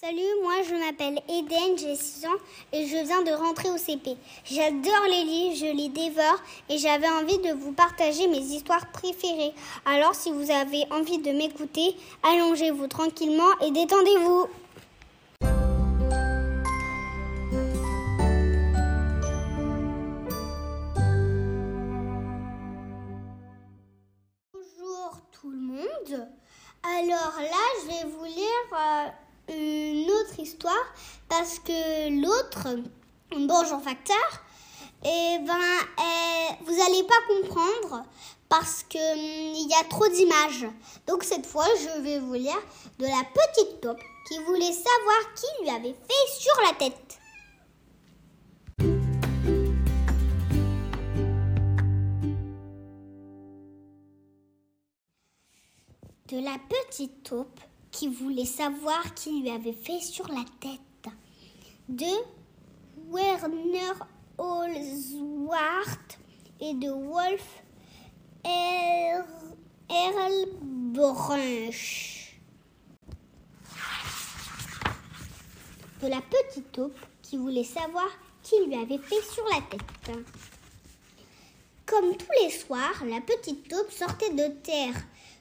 Salut, 0.00 0.20
moi 0.44 0.52
je 0.62 0.76
m'appelle 0.76 1.20
Eden, 1.28 1.76
j'ai 1.76 1.96
6 1.96 2.26
ans 2.26 2.38
et 2.72 2.86
je 2.86 3.04
viens 3.04 3.24
de 3.24 3.32
rentrer 3.32 3.68
au 3.68 3.76
CP. 3.76 4.16
J'adore 4.44 5.06
les 5.10 5.24
livres, 5.24 5.56
je 5.56 5.76
les 5.76 5.88
dévore 5.88 6.40
et 6.68 6.78
j'avais 6.78 7.08
envie 7.08 7.38
de 7.38 7.52
vous 7.52 7.72
partager 7.72 8.28
mes 8.28 8.38
histoires 8.38 8.92
préférées. 8.92 9.52
Alors 9.84 10.14
si 10.14 10.30
vous 10.30 10.52
avez 10.52 10.84
envie 10.92 11.18
de 11.18 11.32
m'écouter, 11.32 11.96
allongez-vous 12.22 12.86
tranquillement 12.86 13.58
et 13.60 13.72
détendez-vous. 13.72 14.46
Bonjour 24.52 25.20
tout 25.32 25.50
le 25.50 25.58
monde. 25.58 26.28
Alors 26.84 27.40
là, 27.40 27.66
je 27.82 27.88
vais 27.88 28.08
vous 28.08 28.24
lire... 28.26 28.46
euh, 28.74 29.08
histoire 30.38 30.74
parce 31.28 31.58
que 31.58 32.20
l'autre, 32.20 32.68
bonjour 33.30 33.80
facteur, 33.82 34.16
et 35.04 35.38
ben 35.46 35.54
euh, 35.54 36.52
vous 36.64 36.76
n'allez 36.76 37.04
pas 37.04 37.14
comprendre 37.28 38.04
parce 38.48 38.82
que 38.82 38.98
hum, 38.98 39.54
il 39.54 39.68
y 39.70 39.74
a 39.74 39.84
trop 39.84 40.08
d'images. 40.08 40.66
Donc 41.06 41.22
cette 41.22 41.46
fois, 41.46 41.66
je 41.80 42.00
vais 42.02 42.18
vous 42.18 42.34
lire 42.34 42.60
de 42.98 43.04
la 43.04 43.22
petite 43.32 43.80
taupe 43.80 44.00
qui 44.28 44.38
voulait 44.44 44.72
savoir 44.72 45.34
qui 45.36 45.62
lui 45.62 45.70
avait 45.70 45.94
fait 45.94 46.38
sur 46.38 46.54
la 46.62 46.74
tête. 46.74 47.18
De 56.28 56.44
la 56.44 56.58
petite 56.68 57.22
taupe 57.22 57.60
qui 57.90 58.08
voulait 58.08 58.44
savoir 58.44 59.14
qui 59.14 59.40
lui 59.40 59.50
avait 59.50 59.72
fait 59.72 60.00
sur 60.00 60.28
la 60.28 60.44
tête. 60.60 61.12
De 61.88 62.04
Werner 63.10 63.94
Holzwart 64.36 66.18
et 66.60 66.74
de 66.74 66.90
Wolf 66.90 67.62
er. 68.44 69.22
De 76.00 76.06
la 76.06 76.20
petite 76.20 76.70
taupe 76.72 76.98
qui 77.22 77.36
voulait 77.36 77.64
savoir 77.64 78.06
qui 78.42 78.54
lui 78.66 78.74
avait 78.74 78.98
fait 78.98 79.22
sur 79.22 79.44
la 79.44 79.60
tête. 79.62 80.18
Comme 81.88 82.14
tous 82.16 82.44
les 82.44 82.50
soirs, 82.50 83.02
la 83.06 83.22
petite 83.22 83.66
taupe 83.66 83.90
sortait 83.90 84.34
de 84.34 84.48
terre. 84.62 84.94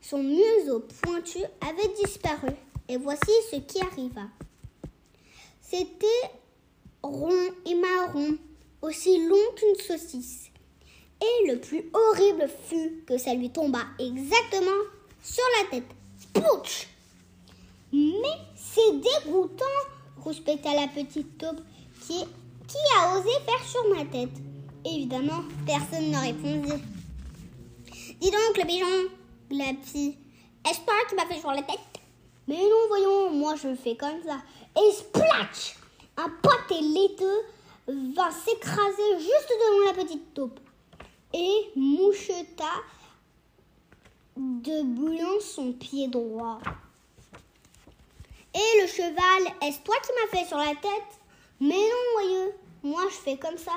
Son 0.00 0.22
museau 0.24 0.84
pointu 1.02 1.38
avait 1.60 1.94
disparu. 2.02 2.48
Et 2.88 2.96
voici 2.96 3.30
ce 3.50 3.56
qui 3.56 3.80
arriva. 3.80 4.22
C'était 5.60 6.30
rond 7.00 7.30
et 7.64 7.74
marron, 7.76 8.36
aussi 8.82 9.24
long 9.28 9.36
qu'une 9.54 9.84
saucisse. 9.86 10.50
Et 11.20 11.52
le 11.52 11.60
plus 11.60 11.84
horrible 11.92 12.50
fut 12.68 13.04
que 13.06 13.18
ça 13.18 13.34
lui 13.34 13.50
tomba 13.50 13.84
exactement 14.00 14.82
sur 15.22 15.44
la 15.60 15.70
tête. 15.70 15.90
Spouch 16.18 16.88
Mais 17.92 18.36
c'est 18.56 19.00
dégoûtant, 19.00 19.64
rouspéta 20.18 20.74
la 20.74 20.88
petite 20.88 21.38
taupe 21.38 21.60
qui, 22.00 22.18
qui 22.66 22.78
a 22.98 23.16
osé 23.16 23.30
faire 23.46 23.64
sur 23.64 23.94
ma 23.94 24.04
tête. 24.06 24.51
Évidemment, 24.84 25.44
personne 25.64 26.10
ne 26.10 26.18
répondit. 26.18 26.82
Dis 28.20 28.30
donc, 28.30 28.56
le 28.56 28.66
pigeon, 28.66 29.10
la 29.50 29.72
fille. 29.82 30.16
Est-ce 30.68 30.80
toi 30.80 30.94
qui 31.08 31.14
m'as 31.14 31.26
fait 31.26 31.40
sur 31.40 31.50
la 31.50 31.62
tête? 31.62 31.78
Mais 32.48 32.56
non, 32.56 32.88
voyons, 32.88 33.30
moi 33.30 33.54
je 33.56 33.74
fais 33.74 33.96
comme 33.96 34.22
ça. 34.24 34.38
Et 34.76 34.92
splatch 34.92 35.76
Un 36.16 36.28
pâté 36.28 36.80
laiteux 36.80 37.42
va 37.86 38.30
s'écraser 38.30 39.18
juste 39.18 39.48
devant 39.50 39.86
la 39.86 40.02
petite 40.02 40.34
taupe 40.34 40.60
et 41.34 41.70
moucheta 41.76 42.64
de 44.36 44.82
bouillon 44.82 45.40
son 45.40 45.72
pied 45.72 46.08
droit. 46.08 46.60
Et 48.54 48.80
le 48.82 48.86
cheval, 48.86 49.54
est-ce 49.62 49.80
toi 49.80 49.94
qui 50.04 50.12
m'as 50.12 50.38
fait 50.38 50.46
sur 50.46 50.58
la 50.58 50.74
tête? 50.74 51.20
Mais 51.60 51.68
non, 51.68 52.20
voyeux, 52.20 52.54
moi 52.82 53.02
je 53.08 53.14
fais 53.16 53.36
comme 53.36 53.56
ça. 53.56 53.72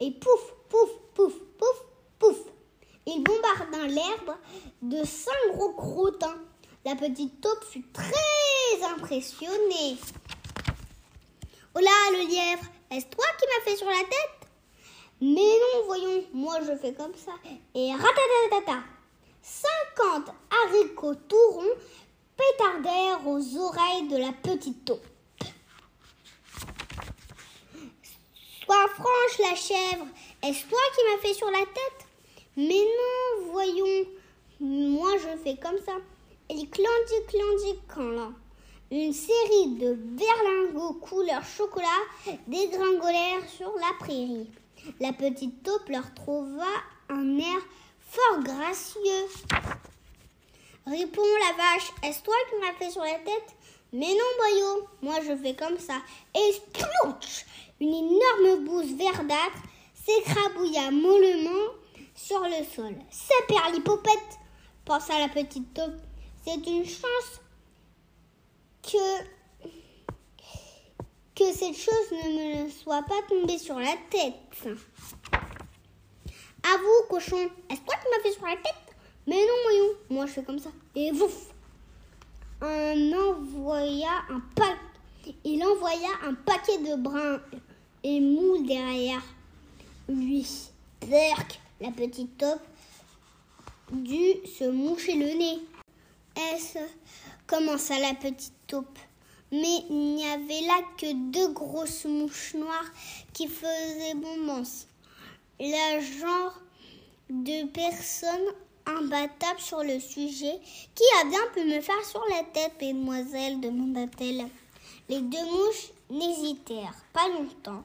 Et 0.00 0.12
pouf, 0.12 0.52
pouf, 0.68 0.90
pouf, 1.14 1.34
pouf, 1.58 1.82
pouf. 2.18 2.38
Il 3.06 3.24
bombarda 3.24 3.86
l'herbe 3.86 4.36
de 4.82 5.04
cinq 5.04 5.54
gros 5.54 5.72
crottins. 5.72 6.38
La 6.84 6.94
petite 6.94 7.40
taupe 7.40 7.64
fut 7.64 7.84
très 7.92 8.84
impressionnée. 8.94 9.96
Oh 11.74 11.80
là, 11.80 11.90
le 12.12 12.28
lièvre, 12.28 12.64
est-ce 12.90 13.06
toi 13.06 13.24
qui 13.38 13.46
m'as 13.46 13.64
fait 13.64 13.76
sur 13.76 13.88
la 13.88 14.04
tête? 14.04 14.48
Mais 15.20 15.58
non, 15.74 15.84
voyons, 15.86 16.24
moi 16.32 16.58
je 16.60 16.76
fais 16.76 16.92
comme 16.92 17.14
ça. 17.14 17.32
Et 17.74 17.92
ratatatata, 17.92 18.84
cinquante 19.42 20.34
haricots 20.50 21.14
tout 21.28 21.50
ronds 21.52 21.64
pétardèrent 22.36 23.26
aux 23.26 23.56
oreilles 23.58 24.08
de 24.08 24.16
la 24.16 24.32
petite 24.32 24.84
taupe. 24.84 25.04
Franche, 28.98 29.38
la 29.38 29.54
chèvre, 29.54 30.06
est-ce 30.42 30.66
toi 30.66 30.78
qui 30.94 31.00
m'as 31.04 31.22
fait 31.22 31.34
sur 31.34 31.50
la 31.50 31.60
tête? 31.60 32.06
Mais 32.56 32.84
non, 32.98 33.52
voyons, 33.52 34.06
moi 34.60 35.12
je 35.18 35.42
fais 35.42 35.56
comme 35.56 35.78
ça. 35.86 35.92
Et 36.50 36.66
clandi, 36.66 37.26
clandi, 37.28 37.78
quand 37.94 38.10
là. 38.10 38.30
Une 38.90 39.12
série 39.12 39.76
de 39.78 39.92
berlingots 39.94 40.94
couleur 40.94 41.44
chocolat 41.44 42.02
dégringolèrent 42.46 43.48
sur 43.48 43.72
la 43.76 43.92
prairie. 43.98 44.48
La 44.98 45.12
petite 45.12 45.62
taupe 45.62 45.88
leur 45.90 46.12
trouva 46.14 46.64
un 47.10 47.38
air 47.38 47.60
fort 48.08 48.42
gracieux. 48.42 49.26
Répond 50.86 51.22
la 51.22 51.56
vache, 51.56 51.92
est-ce 52.02 52.22
toi 52.22 52.34
qui 52.48 52.56
m'as 52.64 52.72
fait 52.78 52.90
sur 52.90 53.02
la 53.02 53.18
tête? 53.18 53.54
Mais 53.92 54.06
non, 54.06 54.36
boyau, 54.38 54.88
moi 55.02 55.14
je 55.26 55.36
fais 55.36 55.54
comme 55.54 55.78
ça. 55.78 55.94
Et 56.34 56.52
splouch 56.52 57.46
Une 57.80 57.94
énorme 57.94 58.64
bouse 58.64 58.92
verdâtre 58.94 59.62
s'écrabouilla 59.94 60.90
mollement 60.90 61.72
sur 62.14 62.40
le 62.40 62.64
sol. 62.74 62.94
C'est 63.10 63.46
Perlipopette, 63.46 64.38
pensa 64.84 65.18
la 65.18 65.28
petite 65.28 65.72
taupe. 65.72 66.00
C'est 66.44 66.66
une 66.66 66.84
chance 66.84 67.40
que 68.82 69.38
que 71.34 71.52
cette 71.52 71.76
chose 71.76 72.10
ne 72.10 72.64
me 72.64 72.70
soit 72.70 73.02
pas 73.02 73.22
tombée 73.28 73.58
sur 73.58 73.78
la 73.78 73.94
tête. 74.10 74.76
À 76.64 76.76
vous, 76.78 77.08
cochon, 77.08 77.48
est-ce 77.70 77.80
toi 77.82 77.94
qui 77.94 78.08
m'as 78.10 78.22
fait 78.22 78.32
sur 78.32 78.44
la 78.44 78.56
tête? 78.56 78.74
Mais 79.26 79.36
non, 79.36 79.54
voyons, 79.62 79.94
moi 80.10 80.26
je 80.26 80.32
fais 80.32 80.42
comme 80.42 80.58
ça. 80.58 80.70
Et 80.96 81.12
vouf 81.12 81.54
Il 82.60 83.14
envoya 85.64 86.08
un 86.24 86.34
paquet 86.34 86.78
de 86.78 86.96
brins 86.96 87.40
et 88.02 88.20
moules 88.20 88.66
derrière 88.66 89.22
lui. 90.08 90.70
Perk 91.00 91.60
la 91.80 91.92
petite 91.92 92.36
taupe 92.38 92.60
dut 93.92 94.46
se 94.46 94.64
moucher 94.64 95.14
le 95.14 95.26
nez. 95.38 95.58
Est-ce 96.36 96.78
commença 97.46 97.98
la 97.98 98.14
petite 98.14 98.54
taupe. 98.66 98.98
Mais 99.50 99.84
il 99.88 100.14
n'y 100.16 100.26
avait 100.26 100.66
là 100.66 100.80
que 100.98 101.30
deux 101.32 101.52
grosses 101.52 102.04
mouches 102.04 102.54
noires 102.54 102.92
qui 103.32 103.46
faisaient 103.46 104.14
bombance. 104.14 104.86
La 105.60 106.00
genre 106.00 106.60
de 107.30 107.66
personne 107.68 108.52
imbattable 108.88 109.60
sur 109.60 109.82
le 109.82 110.00
sujet. 110.00 110.58
Qui 110.94 111.04
a 111.20 111.24
bien 111.24 111.40
pu 111.54 111.64
me 111.64 111.80
faire 111.80 112.04
sur 112.04 112.24
la 112.30 112.42
tête, 112.44 112.80
mesdemoiselles 112.80 113.60
demanda-t-elle. 113.60 114.46
Les 115.08 115.20
deux 115.20 115.44
mouches 115.44 115.90
n'hésitèrent 116.10 116.94
pas 117.12 117.28
longtemps. 117.28 117.84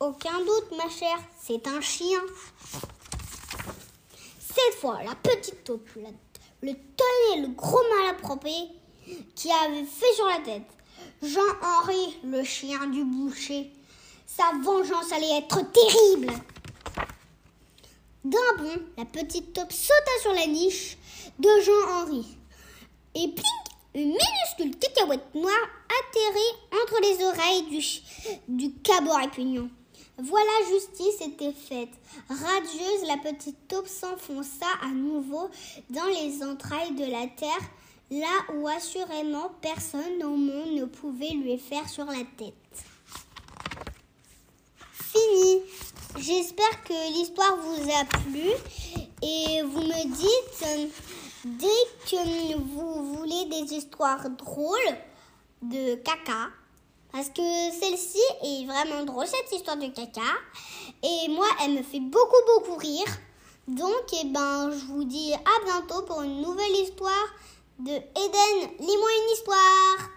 Aucun 0.00 0.38
doute, 0.38 0.76
ma 0.76 0.88
chère, 0.88 1.18
c'est 1.40 1.66
un 1.66 1.80
chien. 1.80 2.20
Cette 4.38 4.80
fois, 4.80 5.02
la 5.04 5.14
petite 5.14 5.64
taupe, 5.64 5.88
le 6.62 6.72
tenait 6.72 7.42
le 7.42 7.48
gros 7.48 7.82
malapropre 7.96 8.46
qui 9.34 9.50
avait 9.50 9.84
fait 9.84 10.14
sur 10.14 10.26
la 10.26 10.38
tête. 10.38 10.66
Jean-Henri, 11.22 12.18
le 12.24 12.44
chien 12.44 12.86
du 12.86 13.04
boucher. 13.04 13.72
Sa 14.26 14.52
vengeance 14.62 15.10
allait 15.12 15.38
être 15.38 15.60
terrible. 15.72 16.32
D'un 18.24 18.38
bond, 18.58 18.82
la 18.96 19.04
petite 19.04 19.52
taupe 19.52 19.72
sauta 19.72 20.10
sur 20.22 20.32
la 20.32 20.46
niche 20.46 20.98
de 21.38 21.48
Jean-Henri. 21.64 22.26
Et 23.14 23.28
pling, 23.28 23.44
une 23.94 24.08
minuscule 24.08 24.78
cacahuète 24.78 25.34
noire 25.34 25.68
atterrit 26.00 26.82
entre 26.82 27.00
les 27.00 27.24
oreilles 27.24 27.62
du, 27.70 28.66
du 28.66 28.74
cabot 28.82 29.12
répugnant. 29.12 29.68
Voilà, 30.18 30.50
justice 30.68 31.20
était 31.20 31.52
faite. 31.52 31.90
Radieuse, 32.28 33.06
la 33.06 33.18
petite 33.18 33.68
taupe 33.68 33.86
s'enfonça 33.86 34.66
à 34.82 34.88
nouveau 34.88 35.48
dans 35.90 36.06
les 36.06 36.42
entrailles 36.42 36.94
de 36.96 37.04
la 37.04 37.28
terre 37.28 37.70
là 38.10 38.54
où 38.54 38.66
assurément 38.68 39.50
personne 39.60 40.22
au 40.22 40.36
monde 40.36 40.72
ne 40.72 40.84
pouvait 40.86 41.30
lui 41.30 41.58
faire 41.58 41.88
sur 41.88 42.06
la 42.06 42.24
tête. 42.36 42.54
Fini. 44.92 45.62
J'espère 46.16 46.84
que 46.84 47.12
l'histoire 47.12 47.56
vous 47.56 47.90
a 47.90 48.04
plu 48.04 48.50
et 49.22 49.62
vous 49.62 49.80
me 49.80 50.04
dites 50.04 50.88
dès 51.44 51.66
que 52.10 52.56
vous 52.56 53.14
voulez 53.14 53.44
des 53.46 53.74
histoires 53.74 54.28
drôles 54.30 54.96
de 55.62 55.96
caca. 55.96 56.48
Parce 57.12 57.28
que 57.28 57.42
celle-ci 57.80 58.20
est 58.42 58.66
vraiment 58.66 59.04
drôle, 59.04 59.26
cette 59.26 59.52
histoire 59.52 59.76
de 59.76 59.86
caca. 59.86 60.20
Et 61.02 61.28
moi, 61.28 61.46
elle 61.62 61.72
me 61.72 61.82
fait 61.82 62.00
beaucoup, 62.00 62.42
beaucoup 62.54 62.76
rire. 62.76 63.08
Donc, 63.66 64.04
eh 64.12 64.26
ben, 64.26 64.70
je 64.70 64.86
vous 64.86 65.04
dis 65.04 65.32
à 65.34 65.64
bientôt 65.64 66.02
pour 66.02 66.22
une 66.22 66.40
nouvelle 66.40 66.74
histoire 66.82 67.28
de 67.78 67.92
Eden. 67.92 68.70
Lis-moi 68.80 69.08
une 69.20 69.32
histoire 69.34 70.10